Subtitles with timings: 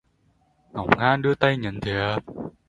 [0.73, 2.17] Ngổn ngang đưa tay nhận thiệp